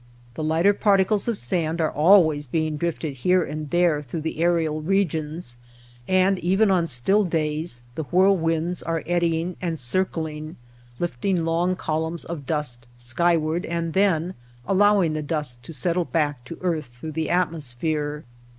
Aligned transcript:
The 0.33 0.41
lighter 0.43 0.73
particles 0.73 1.27
of 1.27 1.37
sand 1.37 1.79
are 1.79 1.91
always 1.91 2.47
being 2.47 2.75
drifted 2.75 3.17
here 3.17 3.43
and 3.43 3.69
there 3.69 4.01
through 4.01 4.21
the 4.21 4.41
aerial 4.41 4.81
regions, 4.81 5.57
and 6.07 6.39
even 6.39 6.71
on 6.71 6.87
still 6.87 7.23
days 7.23 7.83
the 7.93 8.05
whirlwinds 8.05 8.81
are 8.81 9.03
eddying 9.05 9.57
and 9.61 9.77
circling, 9.77 10.55
lifting 10.97 11.45
long 11.45 11.75
columns 11.75 12.25
of 12.25 12.47
dust 12.47 12.87
skyward 12.97 13.63
and 13.67 13.93
then 13.93 14.33
allowing 14.65 15.13
the 15.13 15.21
dust 15.21 15.61
to 15.65 15.71
settle 15.71 16.05
back 16.05 16.43
to 16.45 16.57
earth 16.63 16.87
through 16.87 17.11
the 17.11 17.29
atmosphere. 17.29 18.25